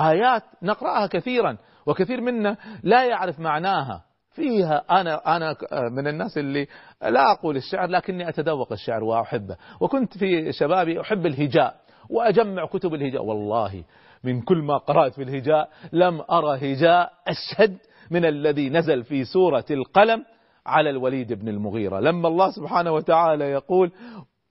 آيات 0.00 0.42
نقرأها 0.62 1.06
كثيرا 1.06 1.56
وكثير 1.86 2.20
منا 2.20 2.56
لا 2.82 3.04
يعرف 3.04 3.40
معناها. 3.40 4.04
فيها 4.30 4.84
أنا 5.00 5.36
أنا 5.36 5.56
من 5.90 6.06
الناس 6.06 6.38
اللي 6.38 6.66
لا 7.02 7.32
أقول 7.32 7.56
الشعر 7.56 7.86
لكني 7.86 8.28
أتذوق 8.28 8.72
الشعر 8.72 9.04
وأحبه. 9.04 9.56
وكنت 9.80 10.18
في 10.18 10.52
شبابي 10.52 11.00
أحب 11.00 11.26
الهجاء 11.26 11.80
وأجمع 12.10 12.66
كتب 12.66 12.94
الهجاء. 12.94 13.24
والله 13.24 13.84
من 14.24 14.40
كل 14.42 14.58
ما 14.58 14.76
قرأت 14.76 15.14
في 15.14 15.22
الهجاء 15.22 15.68
لم 15.92 16.20
أرى 16.30 16.72
هجاء 16.72 17.12
أشهد 17.28 17.78
من 18.10 18.24
الذي 18.24 18.70
نزل 18.70 19.04
في 19.04 19.24
سورة 19.24 19.64
القلم 19.70 20.24
على 20.66 20.90
الوليد 20.90 21.32
بن 21.32 21.48
المغيرة. 21.48 22.00
لما 22.00 22.28
الله 22.28 22.50
سبحانه 22.50 22.92
وتعالى 22.92 23.44
يقول 23.44 23.92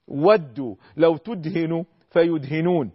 ودوا 0.08 0.76
لو 0.98 1.18
تدهنوا 1.18 1.84
فيدهنون. 2.10 2.92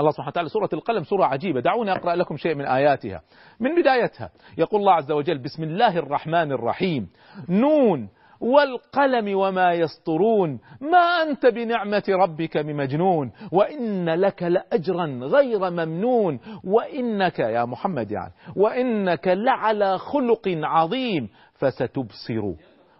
الله 0.00 0.10
سبحانه 0.10 0.28
وتعالى 0.28 0.48
سورة 0.48 0.68
القلم 0.72 1.04
سورة 1.04 1.24
عجيبة. 1.24 1.60
دعوني 1.60 1.92
أقرأ 1.92 2.14
لكم 2.14 2.36
شيء 2.36 2.54
من 2.54 2.64
آياتها. 2.64 3.22
من 3.60 3.80
بدايتها 3.82 4.30
يقول 4.58 4.80
الله 4.80 4.92
عز 4.92 5.12
وجل 5.12 5.38
بسم 5.38 5.62
الله 5.62 5.98
الرحمن 5.98 6.52
الرحيم. 6.52 7.08
نون 7.48 8.08
والقلم 8.40 9.38
وما 9.38 9.72
يسطرون 9.72 10.60
ما 10.80 10.98
أنت 10.98 11.46
بنعمة 11.46 12.02
ربك 12.08 12.58
بمجنون 12.58 13.32
وإن 13.52 14.08
لك 14.08 14.42
لأجرا 14.42 15.06
غير 15.22 15.70
ممنون 15.70 16.40
وإنك 16.64 17.38
يا 17.38 17.64
محمد 17.64 18.10
يعني 18.10 18.32
وإنك 18.56 19.28
لعلى 19.28 19.98
خلق 19.98 20.48
عظيم 20.48 21.28
فستبصر 21.54 22.42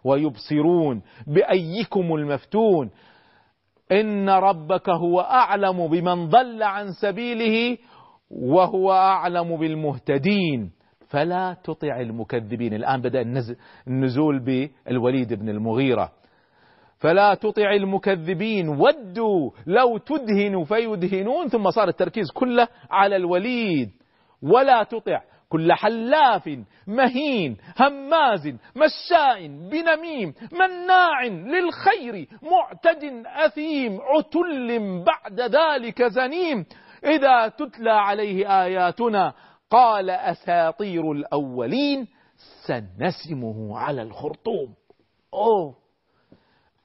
ويبصرون 0.05 1.03
بأيكم 1.27 2.15
المفتون. 2.15 2.91
إن 3.93 4.29
ربك 4.31 4.91
هو 4.91 5.21
أعلم 5.21 5.89
بمن 5.89 6.29
ضل 6.29 6.63
عن 6.63 6.93
سبيله 7.03 7.79
وهو 8.31 8.93
أعلم 8.93 9.57
بالمهتدين. 9.57 10.78
فلا 11.09 11.57
تطع 11.65 12.01
المكذبين. 12.01 12.75
الآن 12.75 13.01
بدأ 13.01 13.45
النزول 13.89 14.39
بالوليد 14.39 15.35
بن 15.35 15.49
المغيرة. 15.49 16.13
فلا 16.99 17.35
تطع 17.35 17.73
المكذبين. 17.73 18.69
ودوا 18.69 19.51
لو 19.67 19.99
تدهن 19.99 20.65
فيدهنون. 20.65 21.49
ثم 21.49 21.71
صار 21.71 21.89
التركيز 21.89 22.31
كله 22.31 22.69
على 22.91 23.17
الوليد. 23.17 23.91
ولا 24.43 24.83
تطع 24.83 25.23
كل 25.49 25.73
حلاف 25.73 26.59
مهين 26.87 27.57
هماز 27.81 28.47
مشاء 28.77 29.47
بنميم 29.47 30.35
مناع 30.53 31.25
للخير 31.25 32.29
معتد 32.43 33.23
أثيم 33.27 33.99
عتل 34.01 35.05
بعد 35.05 35.41
ذلك 35.41 36.03
زنيم. 36.03 36.65
إذا 37.05 37.49
تتلى 37.49 37.91
عليه 37.91 38.63
آياتنا 38.65 39.33
قال 39.71 40.11
أساطير 40.11 41.13
الأولين 41.13 42.09
سنسمه 42.67 43.79
على 43.79 44.03
الخرطوم. 44.03 44.75
أوه! 45.35 45.77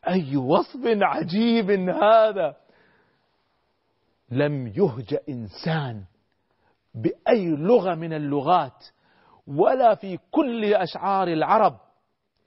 أي 0.08 0.38
وصف 0.38 0.80
عجيب 0.86 1.72
هذا! 1.90 2.56
لم 4.32 4.68
يهج 4.68 5.18
إنسان 5.30 6.04
بأي 6.96 7.48
لغة 7.48 7.96
من 7.96 8.14
اللغات 8.14 8.86
ولا 9.48 9.96
في 9.96 10.20
كل 10.32 10.74
أشعار 10.74 11.28
العرب. 11.28 11.80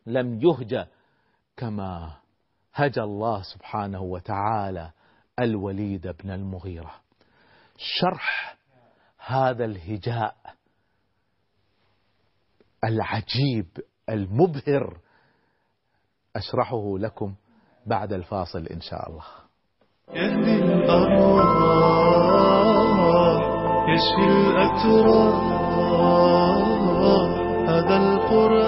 لم 0.07 0.41
يهج 0.41 0.87
كما 1.57 2.17
هجى 2.75 3.01
الله 3.01 3.43
سبحانه 3.43 4.03
وتعالى 4.03 4.91
الوليد 5.41 6.09
بن 6.09 6.31
المغيرة. 6.31 6.95
شرح 7.77 8.56
هذا 9.27 9.65
الهجاء 9.65 10.35
العجيب 12.85 13.67
المبهر 14.09 14.97
أشرحه 16.37 16.99
لكم 16.99 17.35
بعد 17.87 18.13
الفاصل 18.13 18.67
إن 18.67 18.81
شاء 18.81 19.11
الله. 19.11 19.25
يهدي 20.15 20.63
الأرواح 20.65 21.47
يشفي 23.89 24.27
الأتراح 24.31 25.37
هذا 27.69 27.97
القرآن. 27.97 28.66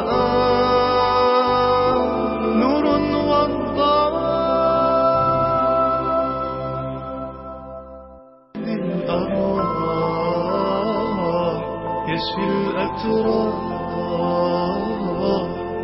يشفي 12.38 12.70
الأتراح 12.70 13.68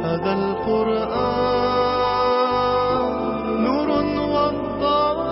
هذا 0.04 0.32
القرآن 0.32 1.54
نور 3.64 3.90
والضوء. 4.34 5.24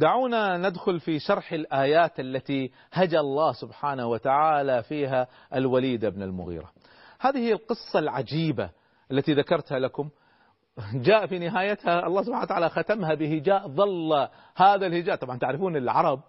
دعونا 0.00 0.56
ندخل 0.56 1.00
في 1.00 1.18
شرح 1.18 1.52
الآيات 1.52 2.20
التي 2.20 2.70
هجى 2.92 3.18
الله 3.18 3.52
سبحانه 3.52 4.06
وتعالى 4.06 4.82
فيها 4.82 5.26
الوليد 5.54 6.04
بن 6.04 6.22
المغيرة. 6.22 6.72
هذه 7.20 7.52
القصة 7.52 7.98
العجيبة 7.98 8.70
التي 9.12 9.34
ذكرتها 9.34 9.78
لكم 9.78 10.10
جاء 10.94 11.26
في 11.26 11.38
نهايتها 11.38 12.06
الله 12.06 12.22
سبحانه 12.22 12.42
وتعالى 12.42 12.68
ختمها 12.68 13.14
بهجاء 13.14 13.68
ظل 13.68 14.28
هذا 14.56 14.86
الهجاء. 14.86 15.16
طبعا 15.16 15.38
تعرفون 15.38 15.76
العرب 15.76 16.20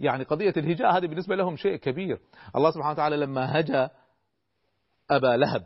يعني 0.00 0.24
قضية 0.24 0.54
الهجاء 0.56 0.96
هذه 0.96 1.06
بالنسبة 1.06 1.36
لهم 1.36 1.56
شيء 1.56 1.76
كبير. 1.76 2.18
الله 2.56 2.70
سبحانه 2.70 2.92
وتعالى 2.92 3.16
لما 3.16 3.60
هجى 3.60 3.88
أبا 5.10 5.36
لهب 5.36 5.64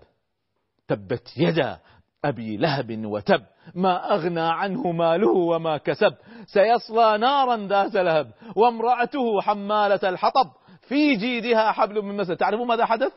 تبت 0.88 1.28
يدا 1.36 1.78
أبي 2.24 2.56
لهب 2.56 3.04
وتب 3.04 3.42
ما 3.74 4.14
أغنى 4.14 4.40
عنه 4.40 4.92
ماله 4.92 5.30
وما 5.30 5.76
كسب. 5.76 6.14
سيصلى 6.46 7.18
نارا 7.18 7.56
ذات 7.56 7.94
لهب 7.94 8.32
وامرأته 8.56 9.40
حمالة 9.40 10.08
الحطب 10.08 10.50
في 10.80 11.16
جيدها 11.16 11.72
حبل 11.72 12.02
من 12.02 12.16
مسد. 12.16 12.36
تعرفون 12.36 12.66
ماذا 12.66 12.86
حدث؟ 12.86 13.12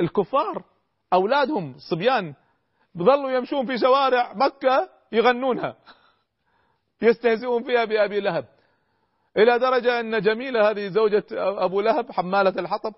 الكفار 0.00 0.64
أولادهم 1.12 1.74
صبيان 1.90 2.34
ظلوا 2.98 3.30
يمشون 3.30 3.66
في 3.66 3.78
شوارع 3.78 4.32
مكة 4.34 4.88
يغنونها. 5.12 5.76
يستهزئون 7.02 7.62
فيها 7.62 7.84
بأبي 7.84 8.20
لهب. 8.20 8.44
إلى 9.36 9.58
درجة 9.58 10.00
أن 10.00 10.20
جميلة 10.20 10.70
هذه 10.70 10.88
زوجة 10.88 11.24
أبو 11.64 11.80
لهب 11.80 12.12
حمالة 12.12 12.54
الحطب 12.58 12.92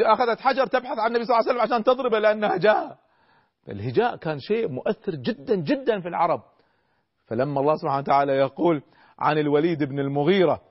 أخذت 0.00 0.40
حجر 0.40 0.66
تبحث 0.66 0.98
عن 0.98 1.06
النبي 1.06 1.24
صلى 1.24 1.36
الله 1.36 1.48
عليه 1.48 1.60
وسلم 1.60 1.60
عشان 1.60 1.84
تضربه 1.84 2.18
لأنها 2.18 2.56
جاء. 2.56 2.98
الهجاء 3.68 4.16
كان 4.16 4.38
شيء 4.38 4.68
مؤثر 4.68 5.14
جدا 5.14 5.54
جدا 5.54 6.00
في 6.00 6.08
العرب. 6.08 6.42
فلما 7.26 7.60
الله 7.60 7.76
سبحانه 7.76 7.98
وتعالى 7.98 8.32
يقول 8.32 8.82
عن 9.18 9.38
الوليد 9.38 9.84
بن 9.84 9.98
المغيرة 9.98 10.62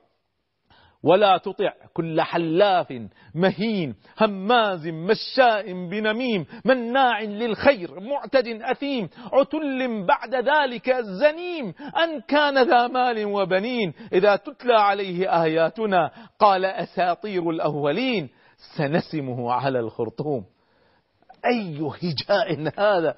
ولا 1.04 1.38
تطع 1.38 1.72
كل 1.94 2.20
حلاف 2.20 2.92
مهين 3.34 3.94
هماز 4.20 4.88
مشاء 4.88 5.72
بنميم 5.72 6.46
مناع 6.64 7.22
للخير 7.22 8.00
معتد 8.00 8.62
أثيم 8.62 9.08
عتل 9.32 10.06
بعد 10.06 10.34
ذلك 10.34 10.90
زنيم 11.00 11.74
أن 12.04 12.20
كان 12.20 12.58
ذا 12.62 12.86
مال 12.86 13.24
وبنين 13.24 13.92
إذا 14.12 14.36
تتلى 14.36 14.74
عليه 14.74 15.42
آياتنا 15.44 16.10
قال 16.38 16.64
أساطير 16.64 17.50
الأولين 17.50 18.28
سنسمه 18.76 19.52
على 19.52 19.80
الخرطوم. 19.80 20.44
أي 21.46 21.78
هجاء 21.80 22.72
هذا؟ 22.80 23.16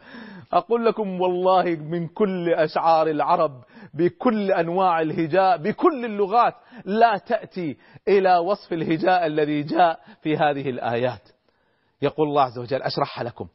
أقول 0.53 0.87
لكم 0.87 1.21
والله 1.21 1.63
من 1.65 2.09
كل 2.09 2.55
أشعار 2.55 3.07
العرب 3.07 3.65
بكل 3.95 4.53
أنواع 4.53 5.01
الهجاء 5.01 5.57
بكل 5.57 6.05
اللغات 6.05 6.55
لا 6.85 7.19
تأتي 7.19 7.77
إلى 8.09 8.39
وصف 8.39 8.73
الهجاء 8.73 9.27
الذي 9.27 9.63
جاء 9.63 10.01
في 10.23 10.37
هذه 10.37 10.71
الآيات. 10.71 11.29
يقول 12.03 12.29
الله 12.29 12.43
عز 12.43 12.59
وجل 12.59 12.83
أشرحها 12.83 13.25
لكم. 13.25 13.49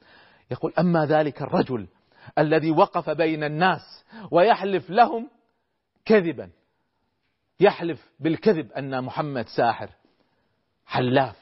يقول 0.52 0.74
أما 0.80 1.06
ذلك 1.06 1.42
الرجل 1.42 1.88
الذي 2.38 2.72
وقف 2.72 3.10
بين 3.10 3.44
الناس 3.44 4.06
ويحلف 4.32 4.90
لهم 4.90 5.30
كذبا 6.06 6.50
يحلف 7.60 8.12
بالكذب 8.20 8.72
أن 8.72 9.04
محمد 9.04 9.46
ساحر 9.48 9.90
حلاف 10.86 11.36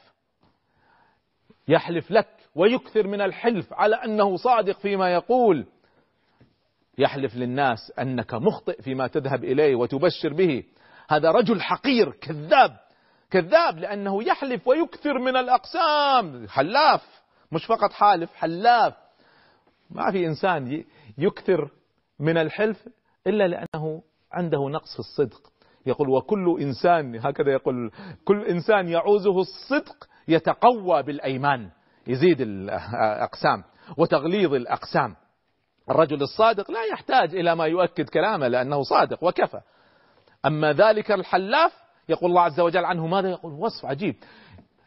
يحلف 1.68 2.10
لك 2.10 2.39
ويكثر 2.54 3.06
من 3.06 3.20
الحلف 3.20 3.72
على 3.72 3.96
أنه 3.96 4.36
صادق 4.36 4.78
فيما 4.78 5.12
يقول. 5.14 5.66
يحلف 6.98 7.36
للناس 7.36 7.92
أنك 7.98 8.34
مخطئ 8.34 8.82
فيما 8.82 9.06
تذهب 9.06 9.44
إليه 9.44 9.74
وتبشر 9.74 10.32
به. 10.32 10.64
هذا 11.08 11.30
رجل 11.30 11.62
حقير 11.62 12.10
كذاب 12.10 12.76
كذاب 13.30 13.78
لأنه 13.78 14.24
يحلف 14.24 14.68
ويكثر 14.68 15.18
من 15.18 15.36
الأقسام. 15.36 16.48
حلاف 16.48 17.22
مش 17.52 17.66
فقط 17.66 17.92
حالف 17.92 18.34
حلاف. 18.34 18.94
ما 19.90 20.12
في 20.12 20.26
إنسان 20.26 20.84
يكثر 21.18 21.70
من 22.20 22.36
الحلف 22.36 22.88
إلا 23.26 23.48
لأنه 23.48 24.02
عنده 24.32 24.68
نقص 24.68 24.92
في 24.92 24.98
الصدق. 24.98 25.52
يقول 25.86 26.08
وكل 26.08 26.56
إنسان 26.60 27.16
هكذا 27.16 27.52
يقول 27.52 27.90
كل 28.24 28.44
إنسان 28.44 28.88
يعوزه 28.88 29.40
الصدق 29.40 30.08
يتقوى 30.28 31.02
بالأيمان. 31.02 31.70
يزيد 32.10 32.40
الأقسام 32.40 33.64
وتغليظ 33.96 34.54
الأقسام. 34.54 35.16
الرجل 35.90 36.22
الصادق 36.22 36.70
لا 36.70 36.84
يحتاج 36.84 37.34
إلى 37.34 37.56
ما 37.56 37.66
يؤكد 37.66 38.08
كلامه 38.08 38.48
لأنه 38.48 38.82
صادق 38.82 39.24
وكفى. 39.24 39.60
أما 40.46 40.72
ذلك 40.72 41.12
الحلاف 41.12 41.72
يقول 42.08 42.30
الله 42.30 42.42
عز 42.42 42.60
وجل 42.60 42.84
عنه 42.84 43.06
ماذا؟ 43.06 43.28
يقول 43.28 43.52
وصف 43.52 43.86
عجيب. 43.86 44.14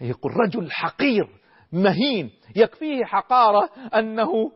يقول 0.01 0.31
رجل 0.45 0.71
حقير 0.71 1.27
مهين 1.71 2.31
يكفيه 2.55 3.05
حقارة 3.05 3.69
أنه 3.95 4.51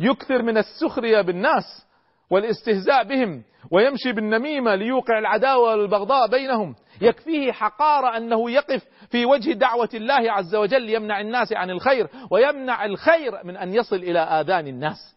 يكثر 0.00 0.42
من 0.42 0.58
السخرية 0.58 1.20
بالناس 1.20 1.86
والاستهزاء 2.30 3.04
بهم 3.04 3.42
ويمشي 3.72 4.12
بالنميمة 4.12 4.74
ليوقع 4.74 5.18
العداوة 5.18 5.76
والبغضاء 5.76 6.30
بينهم. 6.30 6.74
يكفيه 7.00 7.52
حقارة 7.52 8.16
أنه 8.16 8.50
يقف 8.50 8.84
في 9.10 9.26
وجه 9.26 9.52
دعوة 9.52 9.88
الله 9.94 10.32
عز 10.32 10.54
وجل 10.54 10.82
ليمنع 10.82 11.20
الناس 11.20 11.52
عن 11.52 11.70
الخير 11.70 12.08
ويمنع 12.30 12.84
الخير 12.84 13.44
من 13.44 13.56
أن 13.56 13.74
يصل 13.74 13.96
إلى 13.96 14.18
آذان 14.18 14.66
الناس. 14.66 15.16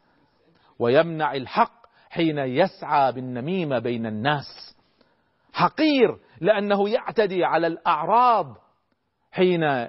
ويمنع 0.80 1.36
الحق 1.36 1.80
حين 2.10 2.38
يسعى 2.38 3.12
بالنميمة 3.12 3.80
بين 3.80 4.06
الناس. 4.06 4.76
حقير 5.54 6.18
لأنه 6.42 6.90
يعتدي 6.90 7.46
على 7.46 7.68
الأعراض 7.68 8.56
حين 9.32 9.88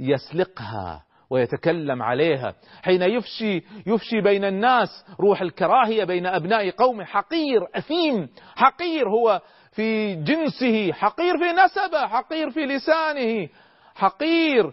يسلقها 0.00 1.06
ويتكلم 1.30 2.02
عليها 2.02 2.54
حين 2.82 3.02
يفشي 3.02 3.62
يفشي 3.86 4.20
بين 4.20 4.44
الناس 4.44 4.88
روح 5.20 5.40
الكراهية 5.40 6.04
بين 6.04 6.26
أبناء 6.26 6.70
قومه 6.70 7.04
حقير 7.04 7.66
أثيم 7.74 8.28
حقير 8.56 9.08
هو 9.08 9.40
في 9.76 10.14
جنسه 10.14 10.92
حقير 10.92 11.38
في 11.38 11.52
نسبه 11.52 12.06
حقير 12.06 12.50
في 12.50 12.60
لسانه 12.66 13.48
حقير 13.94 14.72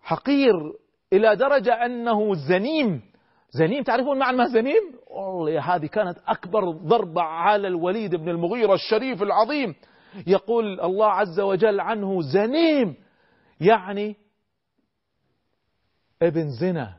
حقير 0.00 0.54
إلى 1.12 1.36
درجة 1.36 1.84
أنه 1.84 2.34
زنيم. 2.34 3.02
زنيم 3.50 3.82
تعرفون 3.82 4.18
معنى 4.18 4.36
ما 4.36 4.46
زنيم؟ 4.46 4.94
والله 5.06 5.74
هذه 5.74 5.86
كانت 5.86 6.18
أكبر 6.26 6.70
ضربه 6.70 7.22
على 7.22 7.68
الوليد 7.68 8.14
بن 8.14 8.28
المغيرة 8.28 8.74
الشريف 8.74 9.22
العظيم. 9.22 9.74
يقول 10.26 10.80
الله 10.80 11.06
عز 11.06 11.40
وجل 11.40 11.80
عنه 11.80 12.22
زنيم 12.22 12.96
يعني 13.60 14.16
ابن 16.22 16.50
زنا. 16.60 16.96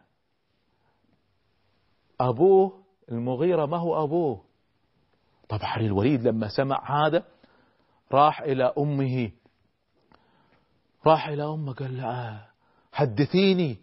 أبوه 2.22 2.84
المغيرة 3.12 3.65
ما 3.65 3.78
هو 3.78 4.04
أبوه؟ 4.04 4.48
طبعا 5.49 5.77
الوليد 5.77 6.27
لما 6.27 6.47
سمع 6.47 7.07
هذا 7.07 7.23
راح 8.12 8.41
إلى 8.41 8.73
أمه. 8.77 9.31
راح 11.07 11.27
إلى 11.27 11.43
أمه 11.43 11.73
قال 11.73 11.97
لها 11.97 12.49
حدثيني. 12.91 13.77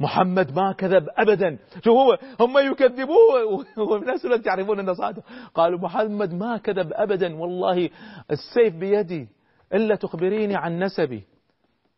محمد 0.00 0.54
ما 0.56 0.72
كذب 0.72 1.08
أبدا. 1.16 1.58
شو 1.84 1.90
هو؟ 1.90 2.18
هم 2.40 2.58
يكذبوه 2.58 3.44
وفي 3.88 4.04
نفس 4.04 4.24
الوقت 4.24 4.46
يعرفون 4.46 4.80
أنه 4.80 4.92
صادق. 4.92 5.22
قالوا 5.54 5.78
محمد 5.78 6.34
ما 6.34 6.58
كذب 6.58 6.92
أبدا. 6.92 7.36
والله 7.36 7.90
السيف 8.30 8.74
بيدي. 8.74 9.28
إلا 9.74 9.94
تخبريني 9.94 10.56
عن 10.56 10.78
نسبي. 10.78 11.24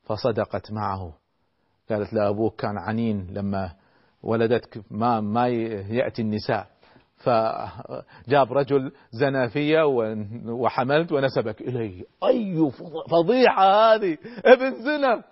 فصدقت 0.04 0.72
معه. 0.72 1.12
قالت 1.90 2.12
له 2.12 2.28
أبوك 2.28 2.60
كان 2.60 2.78
عنين 2.78 3.26
لما 3.30 3.72
ولدتك. 4.22 4.82
ما 4.90 5.20
ما 5.20 5.48
يأتي 5.48 6.22
النساء. 6.22 6.77
فجاب 7.18 8.52
رجل 8.52 8.92
زنى 9.10 9.48
في 9.48 9.76
وحملت 10.48 11.12
ونسبك 11.12 11.60
إلي 11.60 12.04
أي 12.24 12.70
فضيحة 13.10 13.94
هذه 13.94 14.18
ابن 14.44 14.82
زنا. 14.82 15.22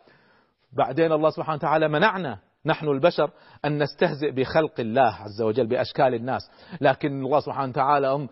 بعدين 0.72 1.12
الله 1.12 1.30
سبحانه 1.30 1.56
وتعالى 1.56 1.88
منعنا. 1.88 2.38
نحن 2.66 2.88
البشر 2.88 3.30
أن 3.64 3.82
نستهزئ 3.82 4.30
بخلق 4.30 4.80
الله 4.80 5.12
عز 5.12 5.42
وجل 5.42 5.66
بأشكال 5.66 6.14
الناس. 6.14 6.50
لكن 6.80 7.24
الله 7.24 7.40
سبحانه 7.40 7.68
وتعالى 7.68 8.28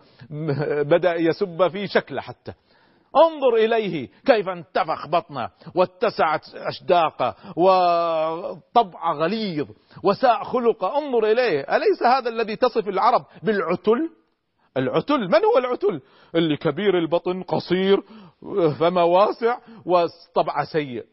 بدأ 0.83 1.15
يسب 1.15 1.67
في 1.67 1.87
شكله 1.87 2.21
حتى. 2.21 2.53
انظر 3.17 3.55
إليه 3.55 4.09
كيف 4.25 4.49
انتفخ 4.49 5.07
بطنه 5.07 5.49
واتسعت 5.75 6.55
أشداقه 6.55 7.35
وطبع 7.57 9.13
غليظ 9.13 9.67
وساء 10.03 10.43
خلقه. 10.43 10.97
انظر 10.97 11.31
إليه. 11.31 11.61
أليس 11.61 12.03
هذا 12.03 12.29
الذي 12.29 12.55
تصف 12.55 12.87
العرب 12.87 13.25
بالعتل؟ 13.43 14.09
العتل 14.77 15.19
من 15.19 15.45
هو 15.45 15.57
العتل؟ 15.57 16.01
اللي 16.35 16.57
كبير 16.57 16.97
البطن 16.97 17.43
قصير 17.43 18.03
فما 18.79 19.03
واسع 19.03 19.57
وطبع 19.85 20.63
سيء. 20.63 21.05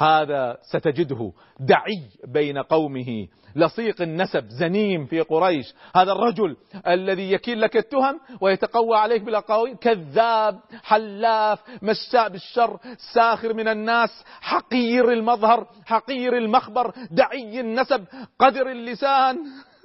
هذا 0.00 0.58
ستجده 0.62 1.32
دعي 1.60 2.02
بين 2.24 2.58
قومه. 2.58 3.28
لصيق 3.56 4.02
النسب 4.02 4.48
زنيم 4.48 5.06
في 5.06 5.20
قريش. 5.20 5.74
هذا 5.96 6.12
الرجل 6.12 6.56
الذي 6.86 7.32
يكيل 7.32 7.60
لك 7.60 7.76
التهم 7.76 8.20
ويتقوى 8.40 8.96
عليك 8.96 9.22
بالأقاويل. 9.22 9.76
كذاب 9.76 10.60
حلاف 10.84 11.62
مشاء 11.82 12.28
بالشر 12.28 12.78
ساخر 13.14 13.54
من 13.54 13.68
الناس 13.68 14.24
حقير 14.40 15.12
المظهر 15.12 15.66
حقير 15.86 16.36
المخبر 16.36 16.92
دعي 17.10 17.60
النسب 17.60 18.04
قدر 18.38 18.70
اللسان. 18.70 19.38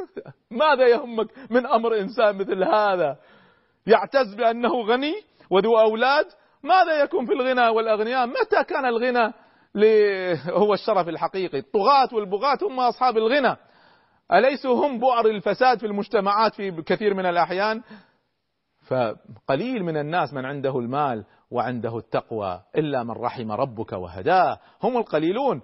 ماذا 0.52 0.88
يهمك 0.88 1.28
من 1.50 1.66
أمر 1.66 2.00
إنسان 2.00 2.38
مثل 2.38 2.64
هذا؟ 2.64 3.18
يعتز 3.88 4.36
بأنه 4.36 4.82
غني 4.82 5.14
وذو 5.50 5.80
أولاد؟ 5.80 6.26
ماذا 6.64 7.04
يكون 7.04 7.26
في 7.26 7.34
الغنى 7.34 7.68
والأغنياء؟ 7.68 8.28
متى 8.28 8.64
كان 8.68 8.86
الغنى؟ 8.86 9.34
هو 10.50 10.74
الشرف 10.74 11.10
الحقيقي. 11.10 11.58
الطغاة 11.58 12.10
والبغاة 12.14 12.58
هم 12.62 12.80
أصحاب 12.80 13.18
الغنى. 13.18 13.56
أليسوا 14.34 14.86
هم 14.86 15.00
بؤر 15.00 15.26
الفساد 15.26 15.80
في 15.80 15.86
المجتمعات 15.86 16.56
في 16.56 16.72
كثير 16.72 17.14
من 17.14 17.26
الأحيان؟ 17.26 17.82
فقليل 18.88 19.84
من 19.84 19.98
الناس 19.98 20.34
من 20.34 20.46
عنده 20.46 20.80
المال 20.80 21.26
وعنده 21.52 21.98
التقوى 21.98 22.62
إلا 22.78 23.04
من 23.04 23.12
رحم 23.12 23.52
ربك 23.52 23.94
وهداه. 23.94 24.60
هم 24.84 24.98
القليلون. 24.98 25.62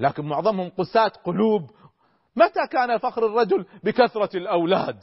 لكن 0.00 0.24
معظمهم 0.24 0.68
قساة 0.78 1.12
قلوب. 1.24 1.70
متى 2.36 2.66
كان 2.70 2.98
فخر 2.98 3.26
الرجل 3.26 3.66
بكثرة 3.84 4.36
الأولاد؟ 4.36 4.96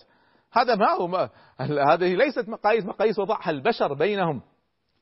هذا 0.53 0.75
ما 0.75 0.91
هو 0.91 1.29
هذه 1.59 2.15
ليست 2.15 2.49
مقاييس. 2.49 2.85
مقاييس 2.85 3.19
وضعها 3.19 3.49
البشر 3.49 3.93
بينهم. 3.93 4.41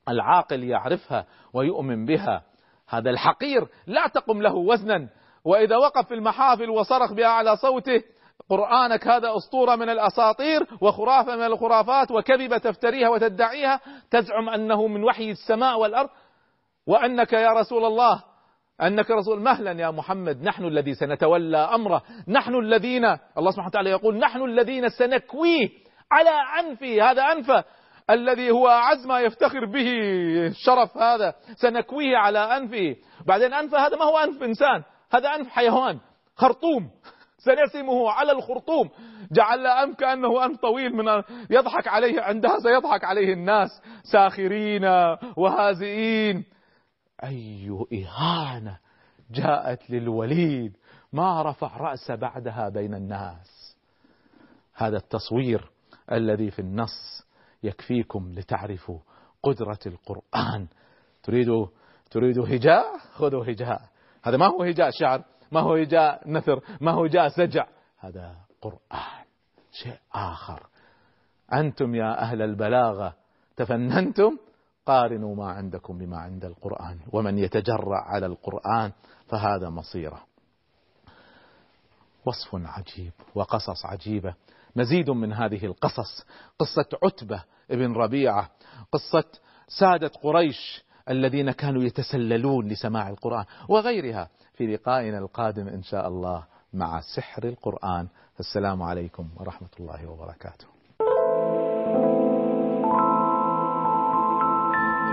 العاقل 0.08 0.64
يعرفها 0.64 1.26
ويؤمن 1.52 2.04
بها. 2.04 2.42
هذا 2.88 3.10
الحقير 3.10 3.68
لا 3.86 4.06
تقم 4.06 4.42
له 4.42 4.54
وزنا. 4.54 5.08
وإذا 5.44 5.76
وقف 5.76 6.08
في 6.08 6.14
المحافل 6.14 6.70
وصرخ 6.70 7.12
بأعلى 7.12 7.56
صوته 7.56 8.02
قرآنك 8.50 9.08
هذا 9.08 9.36
أسطورة 9.36 9.76
من 9.76 9.88
الأساطير 9.90 10.66
وخرافة 10.80 11.36
من 11.36 11.44
الخرافات 11.44 12.10
وكذبة 12.10 12.58
تفتريها 12.58 13.08
وتدعيها 13.08 13.80
تزعم 14.10 14.48
أنه 14.48 14.86
من 14.86 15.04
وحي 15.04 15.30
السماء 15.30 15.78
والأرض؟ 15.78 16.08
وأنك 16.86 17.32
يا 17.32 17.52
رسول 17.52 17.84
الله 17.84 18.22
أنك 18.82 19.10
رسول 19.10 19.40
مهلا 19.40 19.72
يا 19.72 19.90
محمد 19.90 20.42
نحن 20.42 20.64
الذي 20.64 20.94
سنتولى 20.94 21.56
أمره 21.56 22.02
نحن 22.28 22.54
الذين 22.54 23.04
الله 23.38 23.50
سبحانه 23.50 23.68
وتعالى 23.68 23.90
يقول 23.90 24.18
نحن 24.18 24.42
الذين 24.42 24.88
سنكويه 24.88 25.68
على 26.12 26.30
أنفه 26.60 27.10
هذا 27.10 27.22
أنفه. 27.22 27.64
الذي 28.10 28.50
هو 28.50 28.68
أعز 28.68 29.06
ما 29.06 29.20
يفتخر 29.20 29.64
به 29.64 29.88
الشرف 30.46 30.96
هذا 30.96 31.34
سنكويه 31.56 32.16
على 32.16 32.38
أنفه. 32.38 32.96
بعدين 33.26 33.54
أنفه 33.54 33.86
هذا 33.86 33.96
ما 33.96 34.04
هو 34.04 34.18
أنف 34.18 34.42
إنسان 34.42 34.82
هذا 35.12 35.28
أنف 35.28 35.48
حيوان 35.48 35.98
خرطوم. 36.36 36.90
سنسمه 37.46 38.10
على 38.10 38.32
الخرطوم. 38.32 38.90
جعل 39.32 39.66
أنف 39.66 39.96
كأنه 39.96 40.44
أنف 40.44 40.60
طويل 40.60 40.96
من 40.96 41.22
يضحك 41.50 41.88
عليه 41.88 42.20
عندها 42.20 42.58
سيضحك 42.58 43.04
عليه 43.04 43.32
الناس. 43.32 43.82
ساخرين 44.12 44.84
وهازئين. 45.36 46.44
أي 47.24 47.70
إهانة 47.92 48.78
جاءت 49.30 49.90
للوليد. 49.90 50.76
ما 51.12 51.42
رفع 51.42 51.76
رأسه 51.76 52.14
بعدها 52.14 52.68
بين 52.68 52.94
الناس. 52.94 53.76
هذا 54.74 54.96
التصوير 54.96 55.70
الذي 56.12 56.50
في 56.50 56.58
النص. 56.58 57.26
يكفيكم 57.66 58.32
لتعرفوا 58.32 58.98
قدرة 59.42 59.78
القرآن. 59.86 60.66
تريدوا 61.22 61.66
تريدوا 62.10 62.46
هجاء؟ 62.48 62.98
خذوا 63.12 63.44
هجاء. 63.44 63.80
هذا 64.24 64.36
ما 64.36 64.46
هو 64.46 64.62
هجاء 64.62 64.90
شعر 65.00 65.24
ما 65.52 65.60
هو 65.60 65.74
هجاء 65.74 66.30
نثر 66.30 66.60
ما 66.80 66.92
هو 66.92 67.04
هجاء 67.04 67.28
سجع. 67.28 67.66
هذا 67.98 68.36
قرآن 68.62 69.24
شيء 69.72 69.98
آخر. 70.14 70.66
أنتم 71.52 71.94
يا 71.94 72.20
أهل 72.20 72.42
البلاغة 72.42 73.14
تفننتم؟ 73.56 74.38
قارنوا 74.86 75.34
ما 75.34 75.50
عندكم 75.50 75.98
بما 75.98 76.18
عند 76.18 76.44
القرآن. 76.44 77.00
ومن 77.12 77.38
يتجرع 77.38 78.08
على 78.08 78.26
القرآن 78.26 78.92
فهذا 79.28 79.70
مصيره. 79.70 80.22
وصف 82.26 82.54
عجيب 82.54 83.12
وقصص 83.34 83.86
عجيبة. 83.86 84.34
مزيد 84.76 85.10
من 85.10 85.32
هذه 85.32 85.64
القصص. 85.64 86.26
قصة 86.58 86.86
عتبة 87.04 87.42
ابن 87.70 87.92
ربيعة 87.92 88.50
قصة 88.92 89.24
سادة 89.68 90.10
قريش 90.22 90.84
الذين 91.10 91.50
كانوا 91.50 91.82
يتسللون 91.82 92.68
لسماع 92.68 93.08
القرآن 93.08 93.44
وغيرها 93.68 94.28
في 94.54 94.66
لقائنا 94.66 95.18
القادم 95.18 95.68
إن 95.68 95.82
شاء 95.82 96.08
الله 96.08 96.44
مع 96.72 97.00
سحر 97.16 97.44
القرآن. 97.44 98.08
السلام 98.40 98.82
عليكم 98.82 99.28
ورحمة 99.36 99.68
الله 99.80 100.06
وبركاته. 100.10 100.66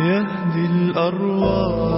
يهدي 0.01 0.65
الأرواح 0.65 1.89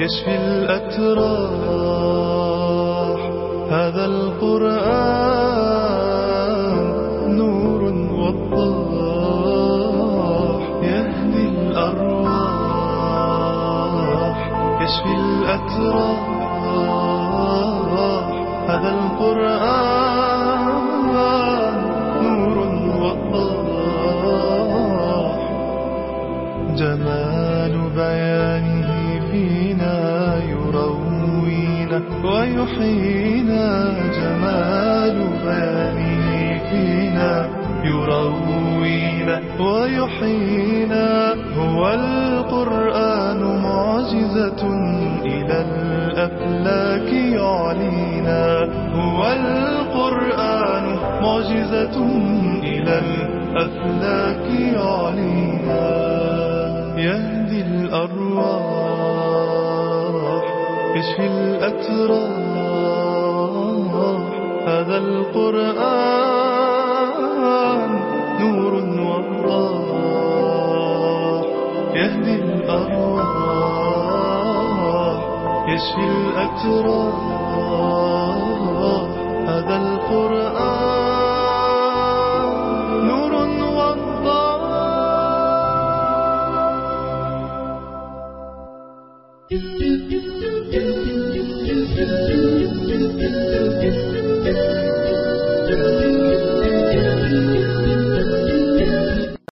يشفي 0.00 0.36
الأتراح. 0.36 1.76
هذا 3.72 4.04
القرآن 4.04 5.55
هذا 18.68 18.90
القرآن 18.98 20.66
نور 22.22 22.56
وضاح 23.02 24.26
جمال 26.76 27.74
بيانه 27.96 28.90
فينا 29.30 29.98
يروينا 30.52 31.98
ويحيينا. 32.24 33.66
جمال 34.18 35.16
بيانه 35.44 36.40
فينا 36.70 37.32
يروينا 37.84 39.36
ويحيينا. 39.60 40.65
الأفلاك 46.46 47.12
يعلينا 47.12 48.64
هو 48.94 49.20
القرآن 49.32 50.84
معجزة 51.22 51.96
إلى 52.62 52.98
الأفلاك 52.98 54.46
يعلينا 54.74 55.86
يهدي 56.98 57.60
الأرواح 57.60 58.56
يشفي 60.96 61.26
الأتراح 61.26 62.36
هذا 64.66 64.96
القرآن 64.98 65.85
هذا 75.94 76.42
القرآن 76.42 78.25